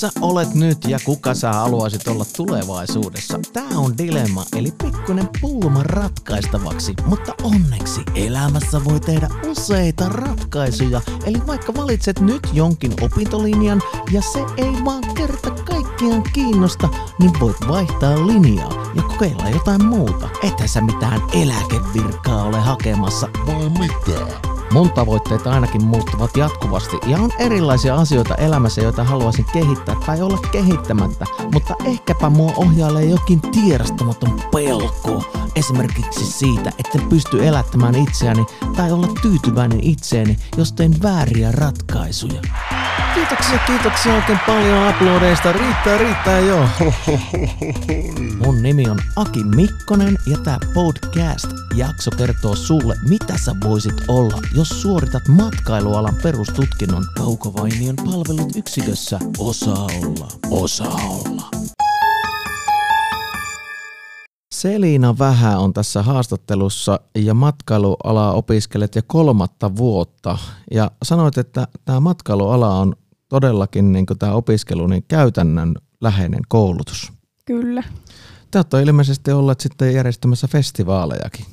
sä 0.00 0.10
olet 0.20 0.54
nyt 0.54 0.78
ja 0.88 0.98
kuka 1.04 1.34
sä 1.34 1.52
haluaisit 1.52 2.08
olla 2.08 2.24
tulevaisuudessa? 2.36 3.40
Tää 3.52 3.68
on 3.76 3.98
dilemma, 3.98 4.44
eli 4.56 4.72
pikkuinen 4.82 5.28
pulma 5.40 5.82
ratkaistavaksi. 5.82 6.94
Mutta 7.06 7.34
onneksi 7.42 8.00
elämässä 8.14 8.84
voi 8.84 9.00
tehdä 9.00 9.28
useita 9.46 10.08
ratkaisuja. 10.08 11.00
Eli 11.24 11.46
vaikka 11.46 11.74
valitset 11.74 12.20
nyt 12.20 12.48
jonkin 12.52 12.92
opintolinjan 13.00 13.82
ja 14.12 14.22
se 14.22 14.38
ei 14.56 14.84
vaan 14.84 15.14
kerta 15.14 15.50
kaikkiaan 15.50 16.22
kiinnosta, 16.32 16.88
niin 17.18 17.40
voit 17.40 17.68
vaihtaa 17.68 18.26
linjaa 18.26 18.92
ja 18.94 19.02
kokeilla 19.02 19.48
jotain 19.48 19.84
muuta. 19.84 20.28
Ethän 20.42 20.68
sä 20.68 20.80
mitään 20.80 21.20
eläkevirkaa 21.32 22.44
ole 22.44 22.60
hakemassa. 22.60 23.28
Vai 23.46 23.68
mitä? 23.68 24.49
Mun 24.72 24.92
tavoitteet 24.92 25.46
ainakin 25.46 25.84
muuttuvat 25.84 26.36
jatkuvasti 26.36 26.96
ja 27.06 27.18
on 27.18 27.30
erilaisia 27.38 27.94
asioita 27.94 28.34
elämässä, 28.34 28.80
joita 28.80 29.04
haluaisin 29.04 29.44
kehittää 29.52 29.96
tai 30.06 30.22
olla 30.22 30.38
kehittämättä, 30.52 31.24
mutta 31.52 31.74
ehkäpä 31.84 32.30
mua 32.30 32.52
ohjailee 32.56 33.04
jokin 33.04 33.40
tiedostamaton 33.40 34.40
pelko. 34.52 35.24
Esimerkiksi 35.56 36.26
siitä, 36.26 36.72
että 36.78 36.98
pysty 37.08 37.46
elättämään 37.46 37.94
itseäni 37.94 38.46
tai 38.76 38.92
olla 38.92 39.08
tyytyväinen 39.22 39.80
itseeni, 39.82 40.36
jos 40.56 40.72
teen 40.72 40.94
vääriä 41.02 41.52
ratkaisuja. 41.52 42.40
Kiitoksia, 43.14 43.58
kiitoksia 43.58 44.14
oikein 44.14 44.38
paljon 44.46 44.88
uploadeista. 44.88 45.52
Riittää, 45.52 45.98
riittää 45.98 46.38
joo. 46.38 46.68
Mun 48.46 48.62
nimi 48.62 48.88
on 48.90 48.98
Aki 49.16 49.44
Mikkonen 49.44 50.18
ja 50.26 50.38
tää 50.38 50.58
podcast-jakso 51.70 52.10
kertoo 52.10 52.56
sulle, 52.56 52.94
mitä 53.08 53.38
sä 53.38 53.54
voisit 53.64 53.94
olla, 54.08 54.38
jos 54.54 54.82
suoritat 54.82 55.28
matkailualan 55.28 56.14
perustutkinnon 56.22 57.04
Kaukovainion 57.16 57.96
palvelut 57.96 58.56
yksikössä. 58.56 59.18
Osaa 59.38 59.86
olla, 60.02 60.28
osaa 60.50 61.00
olla. 61.08 61.50
Selina 64.54 65.18
Vähä 65.18 65.58
on 65.58 65.72
tässä 65.72 66.02
haastattelussa 66.02 67.00
ja 67.14 67.34
matkailualaa 67.34 68.32
opiskelet 68.32 68.94
jo 68.94 69.02
kolmatta 69.06 69.76
vuotta. 69.76 70.38
Ja 70.70 70.90
sanoit, 71.02 71.38
että 71.38 71.68
tämä 71.84 72.00
matkailuala 72.00 72.74
on 72.76 72.96
todellakin 73.28 73.92
niin 73.92 74.06
tämä 74.18 74.32
opiskelu 74.32 74.86
niin 74.86 75.04
käytännön 75.08 75.74
läheinen 76.00 76.42
koulutus. 76.48 77.12
Kyllä. 77.46 77.82
Te 78.50 78.58
olette 78.58 78.82
ilmeisesti 78.82 79.32
olleet 79.32 79.60
sitten 79.60 79.94
järjestämässä 79.94 80.48
festivaalejakin. 80.48 81.46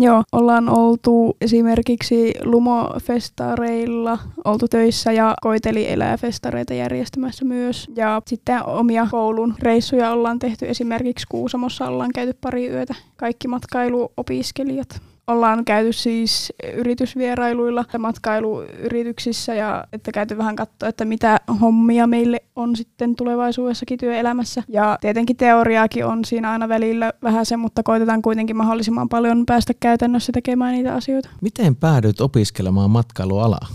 Joo, 0.00 0.22
ollaan 0.32 0.68
oltu 0.68 1.36
esimerkiksi 1.40 2.34
Lumofestareilla 2.44 4.18
oltu 4.44 4.68
töissä 4.68 5.12
ja 5.12 5.34
Koiteli 5.42 5.92
elää 5.92 6.16
festareita 6.16 6.74
järjestämässä 6.74 7.44
myös. 7.44 7.88
Ja 7.96 8.22
sitten 8.26 8.66
omia 8.66 9.06
koulun 9.10 9.54
reissuja 9.58 10.10
ollaan 10.10 10.38
tehty. 10.38 10.68
Esimerkiksi 10.68 11.26
Kuusamossa 11.28 11.86
ollaan 11.86 12.10
käyty 12.14 12.38
pari 12.40 12.68
yötä. 12.68 12.94
Kaikki 13.16 13.48
matkailuopiskelijat 13.48 15.00
ollaan 15.28 15.64
käyty 15.64 15.92
siis 15.92 16.52
yritysvierailuilla 16.74 17.84
ja 17.92 17.98
matkailuyrityksissä 17.98 19.54
ja 19.54 19.84
että 19.92 20.12
käyty 20.12 20.38
vähän 20.38 20.56
katsoa, 20.56 20.88
että 20.88 21.04
mitä 21.04 21.40
hommia 21.60 22.06
meille 22.06 22.40
on 22.56 22.76
sitten 22.76 23.16
tulevaisuudessakin 23.16 23.98
työelämässä. 23.98 24.62
Ja 24.68 24.98
tietenkin 25.00 25.36
teoriaakin 25.36 26.06
on 26.06 26.24
siinä 26.24 26.50
aina 26.50 26.68
välillä 26.68 27.12
vähän 27.22 27.46
se, 27.46 27.56
mutta 27.56 27.82
koitetaan 27.82 28.22
kuitenkin 28.22 28.56
mahdollisimman 28.56 29.08
paljon 29.08 29.46
päästä 29.46 29.72
käytännössä 29.80 30.32
tekemään 30.32 30.74
niitä 30.74 30.94
asioita. 30.94 31.28
Miten 31.40 31.76
päädyit 31.76 32.20
opiskelemaan 32.20 32.90
matkailualaa? 32.90 33.68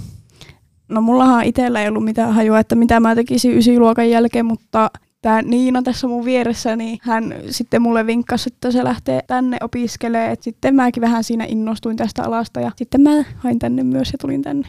No 0.90 1.02
mullahan 1.02 1.44
itsellä 1.44 1.82
ei 1.82 1.88
ollut 1.88 2.04
mitään 2.04 2.34
hajua, 2.34 2.60
että 2.60 2.76
mitä 2.76 3.00
mä 3.00 3.16
tekisin 3.16 3.58
ysiluokan 3.58 4.10
jälkeen, 4.10 4.46
mutta 4.46 4.90
tämä 5.24 5.42
Niina 5.42 5.82
tässä 5.82 6.08
mun 6.08 6.26
vieressä, 6.26 6.76
niin 6.76 7.00
hän 7.02 7.36
sitten 7.50 7.82
mulle 7.82 8.06
vinkkasi, 8.06 8.50
että 8.54 8.72
se 8.72 8.84
lähtee 8.84 9.22
tänne 9.28 9.58
opiskelemaan. 9.62 10.32
Et 10.32 10.44
sitten 10.44 10.76
mäkin 10.76 11.02
vähän 11.02 11.24
siinä 11.24 11.46
innostuin 11.46 11.98
tästä 11.98 12.24
alasta 12.24 12.60
ja 12.60 12.72
sitten 12.76 13.02
mä 13.02 13.24
hain 13.38 13.60
tänne 13.60 13.84
myös 13.84 14.12
ja 14.12 14.18
tulin 14.18 14.42
tänne. 14.42 14.68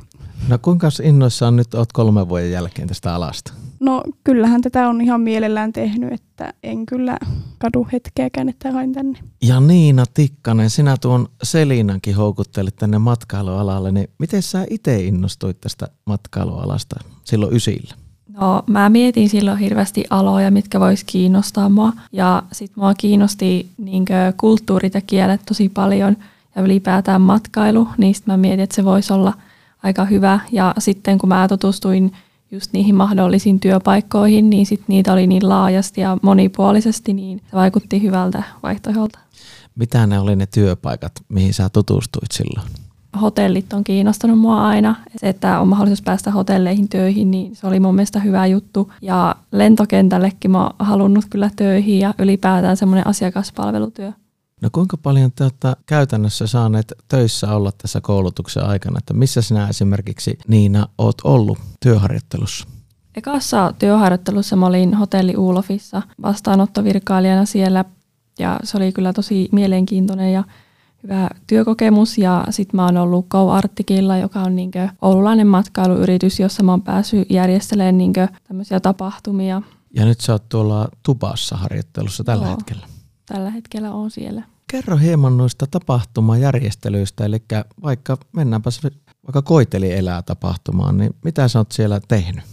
No 0.49 0.59
kuinka 0.59 0.89
innoissaan 1.03 1.57
nyt 1.57 1.75
oot 1.75 1.93
kolmen 1.93 2.29
vuoden 2.29 2.51
jälkeen 2.51 2.89
tästä 2.89 3.15
alasta? 3.15 3.53
No 3.81 4.03
kyllähän 4.25 4.61
tätä 4.61 4.89
on 4.89 5.01
ihan 5.01 5.21
mielellään 5.21 5.73
tehnyt, 5.73 6.13
että 6.13 6.55
en 6.63 6.87
kyllä 6.87 7.19
kadu 7.59 7.87
hetkeäkään, 7.93 8.49
että 8.49 8.73
hain 8.73 8.93
tänne. 8.93 9.19
Ja 9.43 9.61
Niina 9.61 10.05
Tikkanen, 10.15 10.71
sinä 10.71 10.97
tuon 11.01 11.29
Selinankin 11.43 12.17
houkuttelit 12.17 12.77
tänne 12.77 12.99
matkailualalle, 12.99 13.93
niin 13.93 14.09
miten 14.19 14.43
sä 14.43 14.67
itse 14.71 15.03
innostuit 15.03 15.61
tästä 15.61 15.89
matkailualasta 16.07 17.01
silloin 17.25 17.57
ysillä? 17.57 18.04
No 18.41 18.63
mä 18.67 18.89
mietin 18.89 19.29
silloin 19.29 19.59
hirveästi 19.59 20.05
aloja, 20.11 20.51
mitkä 20.51 20.81
vois 20.81 21.05
kiinnostaa 21.05 21.69
mua. 21.69 21.93
Ja 22.13 22.43
sit 22.53 22.77
mua 22.77 22.95
kiinnosti 22.95 23.69
niinkö 23.79 24.33
kulttuurit 24.37 24.95
ja 24.95 25.01
kielet 25.01 25.41
tosi 25.47 25.69
paljon 25.69 26.17
ja 26.57 26.63
ylipäätään 26.63 27.21
matkailu. 27.21 27.89
Niistä 27.99 28.33
mä 28.33 28.37
mietin, 28.37 28.61
että 28.61 28.77
se 28.77 28.85
voisi 28.85 29.13
olla 29.13 29.35
aika 29.83 30.05
hyvä. 30.05 30.41
Ja 30.53 30.75
sitten 30.79 31.19
kun 31.19 31.29
mä 31.29 31.49
tutustuin 31.49 32.13
just 32.51 32.73
niihin 32.73 32.95
mahdollisiin 32.95 33.61
työpaikkoihin, 33.61 34.51
niin 34.51 34.67
sit 34.67 34.83
niitä 34.89 35.13
oli 35.13 35.27
niin 35.27 35.49
laajasti 35.49 36.01
ja 36.01 36.19
monipuolisesti, 36.23 37.13
niin 37.13 37.43
se 37.51 37.57
vaikutti 37.57 38.03
hyvältä 38.03 38.43
vaihtoehdolta. 38.63 39.19
Mitä 39.75 40.07
ne 40.07 40.19
oli 40.19 40.37
ne 40.37 40.47
työpaikat, 40.47 41.13
mihin 41.29 41.55
sä 41.55 41.69
tutustuit 41.69 42.33
silloin? 42.33 42.84
Hotellit 43.21 43.73
on 43.73 43.85
kiinnostanut 43.85 44.39
mua 44.39 44.69
aina. 44.69 44.95
Se, 45.17 45.29
että 45.29 45.61
on 45.61 45.69
mahdollisuus 45.69 46.03
päästä 46.03 46.31
hotelleihin 46.31 46.89
töihin, 46.89 47.31
niin 47.31 47.57
se 47.57 47.67
oli 47.67 47.81
mun 47.81 47.95
mielestä 47.95 48.21
hyvä 48.21 48.47
juttu. 48.47 48.93
Ja 49.03 49.37
lentokentällekin 49.53 50.51
mä 50.51 50.63
oon 50.63 50.75
halunnut 50.79 51.25
kyllä 51.31 51.51
töihin 51.57 51.99
ja 51.99 52.15
ylipäätään 52.19 52.77
semmoinen 52.77 53.07
asiakaspalvelutyö. 53.07 54.13
No 54.63 54.69
kuinka 54.73 54.97
paljon 54.97 55.33
te 55.33 55.45
olette 55.45 55.73
käytännössä 55.87 56.47
saaneet 56.47 56.93
töissä 57.09 57.55
olla 57.55 57.73
tässä 57.73 58.01
koulutuksen 58.01 58.65
aikana? 58.65 58.99
Että 58.99 59.15
missä 59.15 59.43
sinä 59.43 59.69
esimerkiksi 59.69 60.39
Niina 60.49 60.89
oot 60.99 61.17
ollut 61.25 61.59
työharjoittelussa? 61.81 62.67
Ekassa 63.17 63.75
työharjoittelussa 63.79 64.57
mä 64.57 64.67
olin 64.67 64.95
hotelli 64.95 65.37
Uulofissa 65.37 66.03
vastaanottovirkailijana 66.23 67.45
siellä 67.45 67.85
ja 68.39 68.61
se 68.63 68.77
oli 68.77 68.93
kyllä 68.93 69.13
tosi 69.13 69.49
mielenkiintoinen 69.53 70.33
ja 70.33 70.45
hyvä 71.05 71.29
työkokemus 71.47 72.19
ja 72.19 72.45
sitten 72.51 72.77
mä 72.77 72.85
oon 72.85 72.97
ollut 72.97 73.29
Go 73.29 73.51
Artikilla, 73.51 74.17
joka 74.17 74.41
on 74.41 74.57
niinkö 74.57 74.89
oululainen 75.03 75.47
matkailuyritys, 75.47 76.41
jossa 76.41 76.63
mä 76.63 76.73
oon 76.73 76.83
päässyt 76.83 77.31
järjestelemään 77.31 77.99
niinkö 77.99 78.29
tämmöisiä 78.49 78.81
tapahtumia. 78.81 79.63
Ja 79.95 80.05
nyt 80.05 80.21
sä 80.21 80.33
oot 80.33 80.49
tuolla 80.49 80.89
Tubassa 81.03 81.57
harjoittelussa 81.57 82.25
tällä 82.25 82.45
Joo, 82.45 82.57
hetkellä. 82.57 82.87
Tällä 83.27 83.51
hetkellä 83.51 83.93
on 83.93 84.11
siellä. 84.11 84.43
Kerro 84.71 84.97
hieman 84.97 85.37
noista 85.37 85.67
tapahtumajärjestelyistä, 85.71 87.25
eli 87.25 87.43
vaikka 87.83 88.19
mennäänpä 88.33 88.71
vaikka 89.27 89.43
Koiteli 89.43 89.93
elää 89.93 90.23
tapahtumaan, 90.23 90.99
niin 90.99 91.15
mitä 91.25 91.49
sä 91.49 91.59
oot 91.59 91.73
siellä 91.73 92.01
tehnyt? 92.09 92.45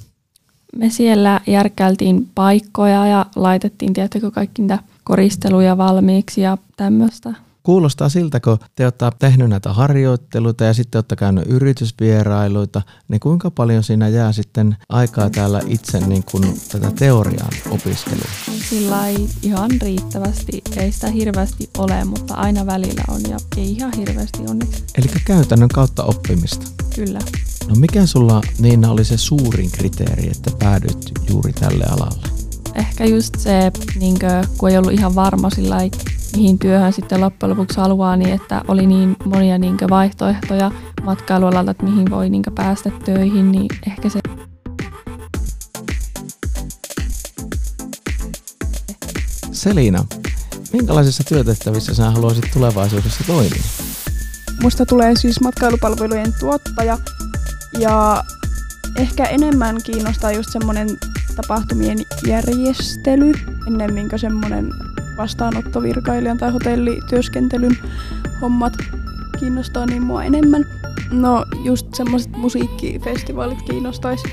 Me 0.75 0.89
siellä 0.89 1.41
järkkäiltiin 1.47 2.29
paikkoja 2.35 3.07
ja 3.07 3.25
laitettiin, 3.35 3.93
tiettäkö, 3.93 4.31
kaikki 4.31 4.61
niitä 4.61 4.79
koristeluja 5.03 5.77
valmiiksi 5.77 6.41
ja 6.41 6.57
tämmöistä. 6.77 7.33
Kuulostaa 7.63 8.09
siltä, 8.09 8.39
kun 8.39 8.57
te 8.75 8.83
olette 8.83 9.11
tehnyt 9.19 9.49
näitä 9.49 9.73
harjoitteluita 9.73 10.63
ja 10.63 10.73
sitten 10.73 10.99
olette 10.99 11.15
käynyt 11.15 11.43
yritysvierailuita, 11.47 12.81
niin 13.07 13.19
kuinka 13.19 13.51
paljon 13.51 13.83
siinä 13.83 14.07
jää 14.07 14.31
sitten 14.31 14.77
aikaa 14.89 15.29
täällä 15.29 15.61
itse 15.67 15.99
niin 15.99 16.23
kuin 16.31 16.61
tätä 16.71 16.91
teoriaa 16.91 17.49
opiskelua? 17.69 18.25
Sillä 18.69 19.07
ei 19.07 19.29
ihan 19.41 19.71
riittävästi, 19.81 20.61
ei 20.77 20.91
sitä 20.91 21.07
hirveästi 21.07 21.69
ole, 21.77 22.05
mutta 22.05 22.33
aina 22.33 22.65
välillä 22.65 23.03
on 23.07 23.21
ja 23.29 23.37
ei 23.57 23.71
ihan 23.71 23.91
hirveästi 23.97 24.39
onneksi. 24.49 24.83
Eli 24.97 25.07
käytännön 25.25 25.69
kautta 25.69 26.03
oppimista? 26.03 26.65
Kyllä. 26.95 27.19
No 27.67 27.75
mikä 27.75 28.05
sulla 28.05 28.41
Niina 28.59 28.91
oli 28.91 29.05
se 29.05 29.17
suurin 29.17 29.71
kriteeri, 29.71 30.31
että 30.31 30.51
päädyt 30.59 31.11
juuri 31.29 31.53
tälle 31.53 31.83
alalle? 31.83 32.27
Ehkä 32.75 33.05
just 33.05 33.39
se, 33.39 33.71
niin 33.99 34.19
kuin, 34.19 34.57
kun 34.57 34.69
ei 34.69 34.77
ollut 34.77 34.93
ihan 34.93 35.15
varma 35.15 35.49
sillä 35.49 35.77
mihin 36.35 36.59
työhön 36.59 36.93
sitten 36.93 37.21
loppujen 37.21 37.49
lopuksi 37.49 37.77
haluaa, 37.77 38.15
niin 38.15 38.33
että 38.33 38.61
oli 38.67 38.87
niin 38.87 39.15
monia 39.25 39.57
niin 39.57 39.77
vaihtoehtoja 39.89 40.71
matkailualalta, 41.03 41.71
että 41.71 41.83
mihin 41.83 42.09
voi 42.09 42.29
niin 42.29 42.43
päästä 42.55 42.91
töihin, 43.05 43.51
niin 43.51 43.67
ehkä 43.87 44.09
se 44.09 44.19
Selina, 49.51 50.05
minkälaisissa 50.73 51.23
työtehtävissä 51.23 51.93
sinä 51.93 52.11
haluaisit 52.11 52.45
tulevaisuudessa 52.53 53.23
toimia? 53.27 53.61
Musta 54.61 54.85
tulee 54.85 55.15
siis 55.15 55.41
matkailupalvelujen 55.41 56.33
tuottaja 56.39 56.97
ja 57.79 58.23
ehkä 58.97 59.23
enemmän 59.23 59.77
kiinnostaa 59.83 60.31
just 60.31 60.49
semmoinen 60.51 60.87
tapahtumien 61.35 61.97
järjestely 62.27 63.31
ennemmin 63.67 64.09
kuin 64.09 64.19
semmoinen 64.19 64.69
vastaanottovirkailijan 65.21 66.37
tai 66.37 66.51
hotellityöskentelyn 66.51 67.77
hommat 68.41 68.73
kiinnostaa 69.39 69.85
niin 69.85 70.03
mua 70.03 70.23
enemmän. 70.23 70.65
No 71.11 71.45
just 71.63 71.87
semmoiset 71.95 72.31
musiikkifestivaalit 72.37 73.61
kiinnostaisi. 73.61 74.23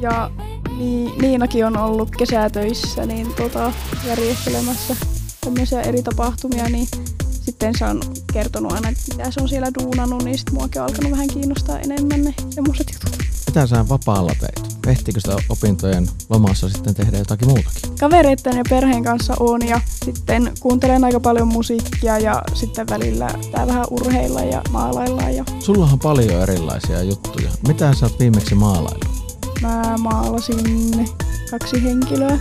Ja 0.00 0.30
Niin, 0.78 1.18
Niinakin 1.22 1.66
on 1.66 1.76
ollut 1.76 2.10
kesätöissä 2.16 3.06
niin 3.06 3.34
tota, 3.34 3.72
järjestelemässä 4.06 4.96
tämmöisiä 5.40 5.80
eri 5.80 6.02
tapahtumia, 6.02 6.68
niin 6.68 6.88
sitten 7.30 7.74
se 7.78 7.84
on 7.84 8.00
kertonut 8.32 8.72
aina, 8.72 8.88
että 8.88 9.02
mitä 9.16 9.30
se 9.30 9.40
on 9.42 9.48
siellä 9.48 9.68
duunannut, 9.80 10.24
niin 10.24 10.38
sitten 10.38 10.54
muakin 10.54 10.82
on 10.82 10.88
alkanut 10.88 11.10
vähän 11.10 11.28
kiinnostaa 11.28 11.78
enemmän 11.78 12.24
ne 12.24 12.34
semmoiset 12.50 12.86
jutut. 12.92 13.18
Mitä 13.46 13.66
sä 13.66 13.88
vapaalla 13.88 14.32
teit? 14.40 14.67
Ehtikö 14.88 15.20
sitä 15.20 15.36
opintojen 15.48 16.08
lomassa 16.28 16.68
sitten 16.68 16.94
tehdä 16.94 17.18
jotakin 17.18 17.48
muutakin? 17.48 17.96
Kavereiden 18.00 18.56
ja 18.56 18.64
perheen 18.70 19.04
kanssa 19.04 19.34
on 19.40 19.68
ja 19.68 19.80
sitten 20.04 20.52
kuuntelen 20.60 21.04
aika 21.04 21.20
paljon 21.20 21.48
musiikkia 21.48 22.18
ja 22.18 22.42
sitten 22.54 22.86
välillä 22.90 23.28
tää 23.52 23.66
vähän 23.66 23.84
urheilla 23.90 24.40
ja 24.40 24.62
maalaillaan. 24.70 25.36
Ja 25.36 25.44
Sulla 25.58 25.88
on 25.92 25.98
paljon 25.98 26.42
erilaisia 26.42 27.02
juttuja. 27.02 27.50
Mitä 27.68 27.94
sä 27.94 28.06
oot 28.06 28.18
viimeksi 28.18 28.54
maalaillut? 28.54 29.08
mä 29.62 29.94
maalasin 29.98 31.08
kaksi 31.50 31.82
henkilöä. 31.84 32.38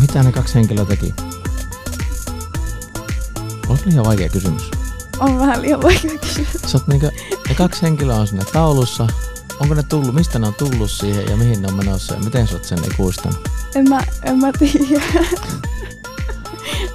Mitä 0.00 0.22
ne 0.22 0.32
kaksi 0.32 0.54
henkilöä 0.54 0.84
teki? 0.84 1.14
On 3.68 3.78
liian 3.84 4.04
vaikea 4.04 4.28
kysymys. 4.28 4.70
On 5.20 5.38
vähän 5.38 5.62
liian 5.62 5.82
vaikea 5.82 6.18
kysyä. 6.18 6.44
Sä 6.66 6.78
oot 6.78 6.88
niinkö, 6.88 7.10
ne 7.48 7.54
kaksi 7.54 7.82
henkilöä 7.82 8.16
on 8.16 8.26
siinä 8.26 8.44
taulussa. 8.52 9.06
Onko 9.60 9.74
ne 9.74 9.82
tullut, 9.82 10.14
mistä 10.14 10.38
ne 10.38 10.46
on 10.46 10.54
tullut 10.54 10.90
siihen 10.90 11.26
ja 11.26 11.36
mihin 11.36 11.62
ne 11.62 11.68
on 11.68 11.74
menossa 11.74 12.14
ja 12.14 12.20
miten 12.20 12.46
sä 12.46 12.54
oot 12.54 12.64
sen 12.64 12.78
ikuistanut? 12.92 13.48
En 13.74 13.88
mä, 13.88 14.02
en 14.22 14.38
mä 14.38 14.52
tiedä. 14.58 15.04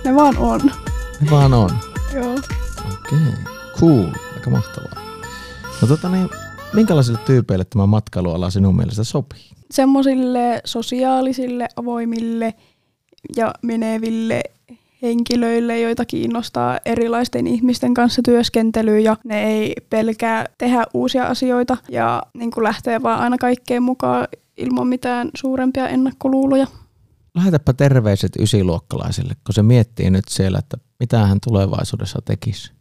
ne 0.06 0.16
vaan 0.16 0.38
on. 0.38 0.62
Ne 1.22 1.32
vaan 1.32 1.54
on. 1.54 1.70
Joo. 2.14 2.34
Okei, 2.94 3.18
cool, 3.80 4.08
aika 4.36 4.50
mahtavaa. 4.50 4.92
No 5.82 5.88
tota 5.88 6.10
niin, 6.10 6.30
minkälaisille 6.74 7.20
tyypeille 7.26 7.66
tämä 7.66 7.86
matkailuala 7.86 8.50
sinun 8.50 8.76
mielestä 8.76 9.04
sopii? 9.04 9.50
Semmoisille 9.72 10.62
sosiaalisille, 10.66 11.68
avoimille 11.76 12.54
ja 13.36 13.54
meneville 13.62 14.44
henkilöille, 15.02 15.80
joita 15.80 16.06
kiinnostaa 16.06 16.80
erilaisten 16.86 17.48
ihmisten 17.48 17.94
kanssa 17.94 18.22
työskentely 18.26 19.00
ja 19.00 19.18
ne 19.24 19.44
ei 19.44 19.74
pelkää 19.90 20.46
tehdä 20.58 20.84
uusia 20.94 21.28
asioita 21.28 21.78
ja 21.90 22.24
niin 22.34 22.52
kuin 22.52 22.64
lähtee 22.64 23.04
vaan 23.04 23.20
aina 23.20 23.38
kaikkeen 23.38 23.84
mukaan 23.84 24.28
ilman 24.58 24.88
mitään 24.88 25.30
suurempia 25.36 25.88
ennakkoluuloja. 25.88 26.68
Lähetäpä 27.36 27.74
terveiset 27.74 28.32
ysiluokkalaisille, 28.40 29.34
kun 29.46 29.54
se 29.54 29.64
miettii 29.64 30.10
nyt 30.10 30.26
siellä, 30.30 30.60
että 30.60 30.78
mitä 31.00 31.26
hän 31.26 31.38
tulevaisuudessa 31.48 32.20
tekisi. 32.26 32.72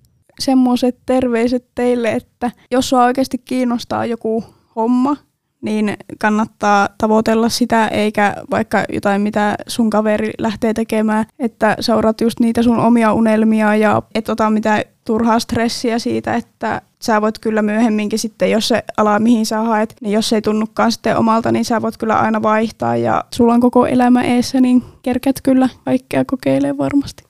Semmoiset 0.40 0.98
terveiset 1.06 1.64
teille, 1.74 2.12
että 2.12 2.50
jos 2.70 2.88
sua 2.88 3.04
oikeasti 3.04 3.38
kiinnostaa 3.38 4.06
joku 4.06 4.44
homma, 4.76 5.16
niin 5.62 5.96
kannattaa 6.18 6.88
tavoitella 6.98 7.48
sitä, 7.48 7.88
eikä 7.88 8.36
vaikka 8.50 8.84
jotain, 8.92 9.22
mitä 9.22 9.54
sun 9.66 9.90
kaveri 9.90 10.30
lähtee 10.38 10.74
tekemään, 10.74 11.24
että 11.38 11.76
seurat 11.80 12.20
just 12.20 12.40
niitä 12.40 12.62
sun 12.62 12.78
omia 12.78 13.12
unelmia 13.12 13.76
ja 13.76 14.02
et 14.14 14.28
ota 14.28 14.50
mitään 14.50 14.82
turhaa 15.04 15.38
stressiä 15.38 15.98
siitä, 15.98 16.34
että 16.34 16.82
sä 17.02 17.20
voit 17.20 17.38
kyllä 17.38 17.62
myöhemminkin 17.62 18.18
sitten, 18.18 18.50
jos 18.50 18.68
se 18.68 18.84
ala 18.96 19.18
mihin 19.18 19.46
sä 19.46 19.58
haet, 19.58 19.94
niin 20.00 20.12
jos 20.12 20.28
se 20.28 20.36
ei 20.36 20.42
tunnukaan 20.42 20.92
sitten 20.92 21.16
omalta, 21.16 21.52
niin 21.52 21.64
sä 21.64 21.82
voit 21.82 21.96
kyllä 21.96 22.18
aina 22.18 22.42
vaihtaa 22.42 22.96
ja 22.96 23.24
sulla 23.34 23.54
on 23.54 23.60
koko 23.60 23.86
elämä 23.86 24.22
eessä, 24.22 24.60
niin 24.60 24.82
kerket 25.02 25.40
kyllä 25.42 25.68
kaikkea 25.84 26.24
kokeilee 26.24 26.78
varmasti. 26.78 27.29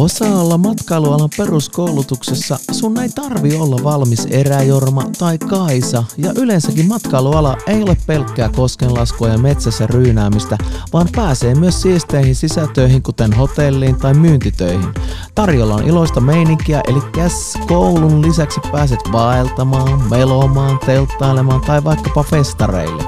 Osalla 0.00 0.58
matkailualan 0.58 1.28
peruskoulutuksessa 1.36 2.58
sun 2.72 3.00
ei 3.00 3.08
tarvi 3.08 3.56
olla 3.56 3.76
valmis 3.84 4.26
eräjorma 4.30 5.04
tai 5.18 5.38
kaisa, 5.38 6.04
ja 6.18 6.32
yleensäkin 6.36 6.88
matkailuala 6.88 7.56
ei 7.66 7.82
ole 7.82 7.96
pelkkää 8.06 8.48
koskenlaskua 8.48 9.28
ja 9.28 9.38
metsässä 9.38 9.86
ryynäämistä, 9.86 10.58
vaan 10.92 11.08
pääsee 11.16 11.54
myös 11.54 11.82
siisteihin 11.82 12.34
sisätöihin 12.34 13.02
kuten 13.02 13.32
hotelliin 13.32 13.96
tai 13.96 14.14
myyntitöihin. 14.14 14.94
Tarjolla 15.34 15.74
on 15.74 15.88
iloista 15.88 16.20
meininkiä, 16.20 16.80
eli 16.88 17.00
käs 17.12 17.58
koulun 17.68 18.22
lisäksi 18.22 18.60
pääset 18.72 19.00
vaeltamaan, 19.12 20.10
melomaan, 20.10 20.78
telttailemaan 20.86 21.60
tai 21.60 21.84
vaikkapa 21.84 22.22
festareille. 22.22 23.02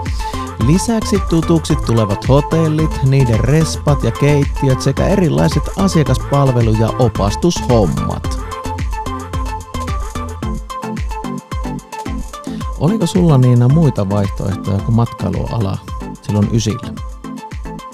Lisäksi 0.67 1.17
tutuksi 1.31 1.77
tulevat 1.87 2.29
hotellit, 2.29 2.91
niiden 3.05 3.41
respat 3.41 4.05
ja 4.05 4.11
keittiöt 4.11 4.81
sekä 4.81 5.07
erilaiset 5.07 5.63
asiakaspalvelu- 5.77 6.81
ja 6.81 6.89
opastushommat. 6.89 8.41
Oliko 12.79 13.07
sulla 13.07 13.39
Niina 13.39 13.69
muita 13.69 14.09
vaihtoehtoja 14.09 14.79
kuin 14.79 14.95
matkailuala 14.95 15.79
silloin 16.23 16.49
ysillä? 16.53 16.93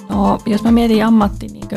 No, 0.08 0.38
jos 0.46 0.62
mä 0.62 0.72
mietin 0.72 1.04
ammatti 1.04 1.46
niin 1.46 1.68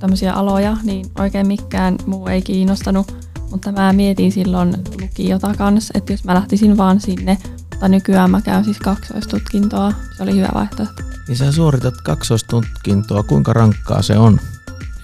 tämmöisiä 0.00 0.32
aloja, 0.32 0.76
niin 0.82 1.06
oikein 1.18 1.46
mikään 1.46 1.96
muu 2.06 2.26
ei 2.26 2.42
kiinnostanut. 2.42 3.26
Mutta 3.50 3.72
mä 3.72 3.92
mietin 3.92 4.32
silloin 4.32 4.74
lukiota 5.00 5.54
kanssa, 5.54 5.92
että 5.96 6.12
jos 6.12 6.24
mä 6.24 6.34
lähtisin 6.34 6.76
vaan 6.76 7.00
sinne, 7.00 7.38
mutta 7.76 7.88
nykyään 7.88 8.30
mä 8.30 8.40
käyn 8.40 8.64
siis 8.64 8.78
kaksoistutkintoa. 8.78 9.92
Se 10.16 10.22
oli 10.22 10.36
hyvä 10.36 10.48
vaihtoehto. 10.54 11.02
Niin 11.28 11.36
sä 11.36 11.52
suoritat 11.52 11.94
kaksoistutkintoa, 12.02 13.22
kuinka 13.22 13.52
rankkaa 13.52 14.02
se 14.02 14.18
on? 14.18 14.40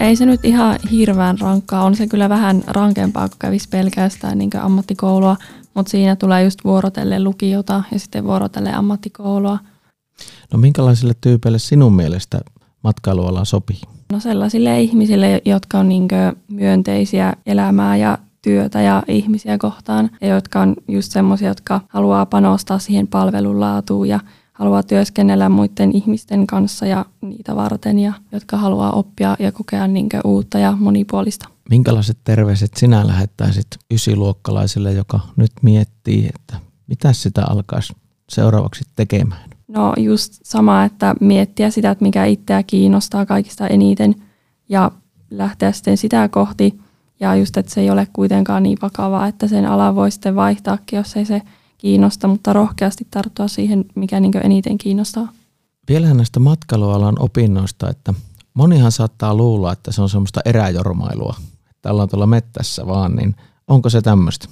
Ei 0.00 0.16
se 0.16 0.26
nyt 0.26 0.44
ihan 0.44 0.78
hirveän 0.90 1.38
rankkaa, 1.38 1.84
on 1.84 1.96
se 1.96 2.06
kyllä 2.06 2.28
vähän 2.28 2.62
rankempaa, 2.66 3.28
kun 3.28 3.36
kävisi 3.38 3.68
pelkästään 3.68 4.38
niin 4.38 4.50
ammattikoulua, 4.60 5.36
mutta 5.74 5.90
siinä 5.90 6.16
tulee 6.16 6.44
just 6.44 6.64
vuorotelle 6.64 7.22
lukiota 7.22 7.82
ja 7.92 7.98
sitten 7.98 8.24
vuorotelle 8.24 8.72
ammattikoulua. 8.72 9.58
No 10.52 10.58
minkälaisille 10.58 11.14
tyypeille 11.20 11.58
sinun 11.58 11.92
mielestä 11.92 12.40
matkailuala 12.84 13.44
sopii? 13.44 13.80
No 14.12 14.20
sellaisille 14.20 14.80
ihmisille, 14.80 15.42
jotka 15.44 15.78
on 15.78 15.88
niin 15.88 16.08
myönteisiä 16.48 17.32
elämää 17.46 17.96
ja 17.96 18.18
työtä 18.42 18.82
ja 18.82 19.02
ihmisiä 19.08 19.58
kohtaan, 19.58 20.10
ja 20.20 20.28
jotka 20.28 20.60
on 20.60 20.76
just 20.88 21.12
semmoisia, 21.12 21.48
jotka 21.48 21.80
haluaa 21.88 22.26
panostaa 22.26 22.78
siihen 22.78 23.08
palvelun 23.08 23.60
laatuun 23.60 24.08
ja 24.08 24.20
haluaa 24.52 24.82
työskennellä 24.82 25.48
muiden 25.48 25.96
ihmisten 25.96 26.46
kanssa 26.46 26.86
ja 26.86 27.04
niitä 27.20 27.56
varten, 27.56 27.98
ja 27.98 28.12
jotka 28.32 28.56
haluaa 28.56 28.92
oppia 28.92 29.36
ja 29.38 29.52
kokea 29.52 29.86
niin 29.86 30.08
uutta 30.24 30.58
ja 30.58 30.72
monipuolista. 30.80 31.48
Minkälaiset 31.70 32.18
terveiset 32.24 32.70
sinä 32.76 33.06
lähettäisit 33.06 33.66
ysiluokkalaisille, 33.90 34.92
joka 34.92 35.20
nyt 35.36 35.52
miettii, 35.62 36.30
että 36.34 36.56
mitä 36.86 37.12
sitä 37.12 37.44
alkaisi 37.48 37.92
seuraavaksi 38.28 38.84
tekemään? 38.96 39.50
No 39.68 39.92
just 39.96 40.32
sama, 40.42 40.84
että 40.84 41.14
miettiä 41.20 41.70
sitä, 41.70 41.90
että 41.90 42.04
mikä 42.04 42.24
itseä 42.24 42.62
kiinnostaa 42.62 43.26
kaikista 43.26 43.66
eniten 43.66 44.14
ja 44.68 44.90
lähteä 45.30 45.72
sitten 45.72 45.96
sitä 45.96 46.28
kohti. 46.28 46.78
Ja 47.22 47.36
just, 47.36 47.56
että 47.56 47.74
se 47.74 47.80
ei 47.80 47.90
ole 47.90 48.08
kuitenkaan 48.12 48.62
niin 48.62 48.78
vakavaa, 48.82 49.26
että 49.26 49.48
sen 49.48 49.66
ala 49.66 49.94
voi 49.94 50.10
sitten 50.10 50.36
vaihtaakin, 50.36 50.96
jos 50.96 51.16
ei 51.16 51.24
se 51.24 51.42
kiinnosta, 51.78 52.28
mutta 52.28 52.52
rohkeasti 52.52 53.06
tarttua 53.10 53.48
siihen, 53.48 53.84
mikä 53.94 54.20
niin 54.20 54.32
eniten 54.42 54.78
kiinnostaa. 54.78 55.32
Vielä 55.88 56.14
näistä 56.14 56.40
matkailualan 56.40 57.16
opinnoista, 57.18 57.90
että 57.90 58.14
monihan 58.54 58.92
saattaa 58.92 59.34
luulla, 59.34 59.72
että 59.72 59.92
se 59.92 60.02
on 60.02 60.08
semmoista 60.08 60.40
eräjormailua, 60.44 61.36
että 61.70 61.90
ollaan 61.90 62.08
tuolla 62.08 62.26
mettässä 62.26 62.86
vaan, 62.86 63.16
niin 63.16 63.36
onko 63.68 63.90
se 63.90 64.02
tämmöistä? 64.02 64.48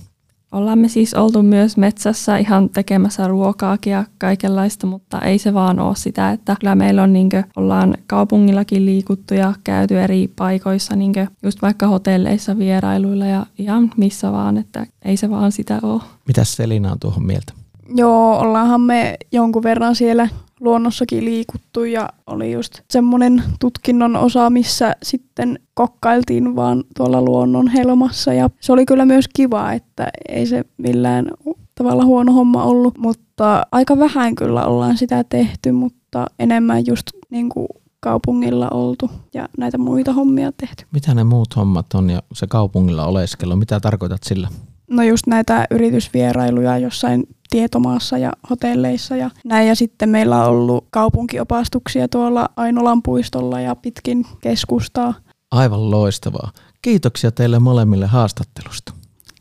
Ollaan 0.53 0.79
me 0.79 0.89
siis 0.89 1.15
oltu 1.15 1.43
myös 1.43 1.77
metsässä 1.77 2.37
ihan 2.37 2.71
tekemässä 2.71 3.29
ruokaakin 3.29 3.91
ja 3.91 4.05
kaikenlaista, 4.19 4.87
mutta 4.87 5.21
ei 5.21 5.39
se 5.39 5.55
vaan 5.55 5.79
ole 5.79 5.97
sitä, 5.97 6.31
että 6.31 6.57
kyllä 6.61 6.75
meillä 6.75 7.03
on 7.03 7.13
niinkö, 7.13 7.43
ollaan 7.57 7.95
kaupungillakin 8.07 8.87
liikuttu 8.87 9.35
ja 9.35 9.55
käyty 9.65 10.01
eri 10.01 10.29
paikoissa, 10.37 10.97
niinkö, 10.97 11.27
just 11.43 11.63
vaikka 11.63 11.87
hotelleissa 11.87 12.59
vierailuilla 12.59 13.27
ja 13.27 13.47
ihan 13.59 13.91
missä 13.97 14.33
vaan, 14.33 14.57
että 14.57 14.87
ei 15.05 15.17
se 15.17 15.31
vaan 15.31 15.53
sitä 15.53 15.79
ole. 15.83 16.03
Mitäs 16.27 16.57
Selina 16.57 16.93
on 16.93 16.99
tuohon 16.99 17.27
mieltä? 17.27 17.53
Joo, 17.95 18.39
ollaanhan 18.39 18.81
me 18.81 19.17
jonkun 19.33 19.63
verran 19.63 19.95
siellä 19.95 20.29
luonnossakin 20.61 21.25
liikuttu 21.25 21.85
ja 21.85 22.09
oli 22.27 22.53
just 22.53 22.81
semmoinen 22.91 23.43
tutkinnon 23.61 24.17
osa, 24.17 24.51
missä 24.51 24.97
sitten 25.03 25.59
kokkailtiin 25.75 26.57
vaan 26.57 26.85
tuolla 26.97 27.23
luonnon 27.23 27.69
helmassa 27.69 28.33
ja 28.33 28.51
se 28.61 28.73
oli 28.73 28.87
kyllä 28.87 29.05
myös 29.05 29.29
kiva, 29.35 29.73
että 29.73 30.09
ei 30.29 30.47
se 30.47 30.65
millään 30.77 31.31
tavalla 31.75 32.05
huono 32.05 32.33
homma 32.33 32.65
ollut, 32.65 32.99
mutta 32.99 33.63
aika 33.73 33.99
vähän 33.99 34.35
kyllä 34.35 34.65
ollaan 34.65 34.97
sitä 34.97 35.25
tehty, 35.25 35.73
mutta 35.73 36.27
enemmän 36.39 36.87
just 36.87 37.07
niin 37.31 37.49
kuin 37.49 37.69
kaupungilla 38.01 38.69
oltu 38.69 39.11
ja 39.35 39.49
näitä 39.59 39.79
muita 39.79 40.13
hommia 40.13 40.53
tehty. 40.53 40.85
Mitä 40.93 41.15
ne 41.15 41.25
muut 41.25 41.57
hommat 41.57 41.87
on 41.95 42.11
ja 42.11 42.23
se 42.33 42.47
kaupungilla 42.47 43.07
oleskelu, 43.07 43.57
mitä 43.57 43.81
tarkoitat 43.81 44.23
sillä? 44.23 44.49
No 44.91 45.03
just 45.03 45.27
näitä 45.27 45.67
yritysvierailuja 45.71 46.79
jossain 46.79 47.25
tietomaassa 47.51 48.19
ja 48.19 48.33
hotelleissa 48.51 49.17
ja 49.17 49.31
näin. 49.45 49.69
Ja 49.69 49.75
sitten 49.75 50.09
meillä 50.09 50.45
on 50.45 50.51
ollut 50.51 50.85
kaupunkiopastuksia 50.91 52.09
tuolla 52.09 52.49
Ainolan 52.57 53.03
puistolla 53.03 53.61
ja 53.61 53.77
pitkin 53.77 54.27
keskustaa. 54.41 55.15
Aivan 55.51 55.91
loistavaa. 55.91 56.51
Kiitoksia 56.83 57.33
teille 57.33 57.59
molemmille 57.59 58.07
haastattelusta. 58.07 58.93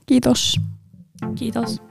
Kiitos. 0.05 0.61
Kiitos. 1.35 1.81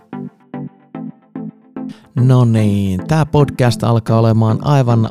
No 2.15 2.45
niin, 2.45 3.07
tämä 3.07 3.27
podcast 3.27 3.83
alkaa 3.85 4.19
olemaan 4.19 4.67
aivan 4.67 5.09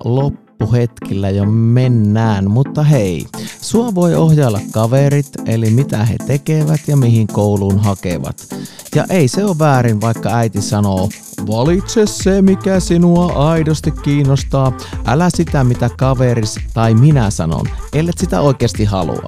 loppuhetkillä 0.59 1.29
jo 1.29 1.45
mennään, 1.45 2.51
mutta 2.51 2.83
hei, 2.83 3.25
sua 3.61 3.95
voi 3.95 4.15
ohjailla 4.15 4.59
kaverit, 4.71 5.27
eli 5.45 5.69
mitä 5.69 6.05
he 6.05 6.15
tekevät 6.27 6.81
ja 6.87 6.97
mihin 6.97 7.27
kouluun 7.27 7.79
hakevat. 7.79 8.47
Ja 8.95 9.05
ei 9.09 9.27
se 9.27 9.45
ole 9.45 9.59
väärin, 9.59 10.01
vaikka 10.01 10.29
äiti 10.29 10.61
sanoo, 10.61 11.09
valitse 11.47 12.05
se 12.05 12.41
mikä 12.41 12.79
sinua 12.79 13.49
aidosti 13.49 13.91
kiinnostaa, 13.91 14.77
älä 15.05 15.29
sitä 15.29 15.63
mitä 15.63 15.89
kaveris 15.97 16.59
tai 16.73 16.93
minä 16.93 17.29
sanon, 17.29 17.65
ellet 17.93 18.17
sitä 18.17 18.41
oikeasti 18.41 18.85
halua. 18.85 19.27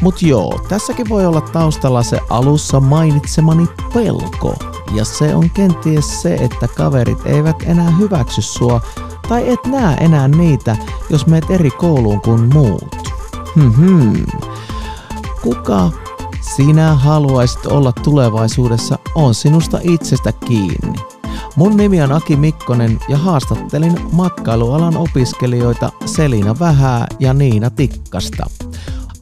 Mut 0.00 0.22
joo, 0.22 0.66
tässäkin 0.68 1.08
voi 1.08 1.26
olla 1.26 1.40
taustalla 1.40 2.02
se 2.02 2.20
alussa 2.30 2.80
mainitsemani 2.80 3.66
pelko. 3.94 4.54
Ja 4.94 5.04
se 5.04 5.34
on 5.34 5.50
kenties 5.50 6.22
se, 6.22 6.34
että 6.34 6.68
kaverit 6.76 7.26
eivät 7.26 7.56
enää 7.66 7.90
hyväksy 7.90 8.42
sua 8.42 8.80
tai 9.30 9.50
et 9.50 9.66
näe 9.66 9.96
enää 9.96 10.28
niitä, 10.28 10.76
jos 11.10 11.26
meet 11.26 11.50
eri 11.50 11.70
kouluun 11.70 12.20
kuin 12.20 12.54
muut. 12.54 12.96
Hmm. 13.54 14.26
Kuka 15.42 15.90
sinä 16.56 16.94
haluaisit 16.94 17.66
olla 17.66 17.92
tulevaisuudessa 17.92 18.98
on 19.14 19.34
sinusta 19.34 19.78
itsestä 19.82 20.32
kiinni. 20.32 20.98
Mun 21.56 21.76
nimi 21.76 22.02
on 22.02 22.12
Aki 22.12 22.36
Mikkonen 22.36 22.98
ja 23.08 23.16
haastattelin 23.16 23.94
matkailualan 24.12 24.96
opiskelijoita 24.96 25.92
Selina 26.06 26.58
Vähää 26.58 27.06
ja 27.18 27.34
Niina 27.34 27.70
Tikkasta. 27.70 28.50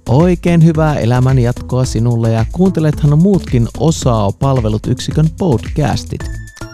Oikein 0.08 0.64
hyvää 0.64 0.98
elämän 0.98 1.38
jatkoa 1.38 1.84
sinulle 1.84 2.32
ja 2.32 2.44
kuuntelethan 2.52 3.18
muutkin 3.18 3.68
osaa 3.78 4.32
palvelut 4.32 4.86
yksikön 4.86 5.28
podcastit. 5.38 6.24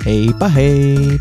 Heipä 0.07 0.49
hei! 0.49 1.19